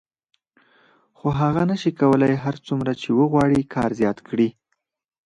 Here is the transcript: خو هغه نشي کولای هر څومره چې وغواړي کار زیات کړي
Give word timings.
خو 1.17 1.27
هغه 1.41 1.63
نشي 1.71 1.91
کولای 1.99 2.35
هر 2.43 2.55
څومره 2.67 2.91
چې 3.01 3.09
وغواړي 3.19 3.61
کار 3.73 3.89
زیات 3.99 4.17
کړي 4.27 4.49